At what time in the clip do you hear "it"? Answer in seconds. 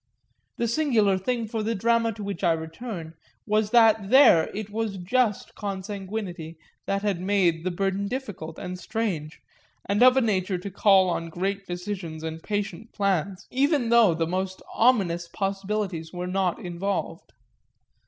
4.55-4.71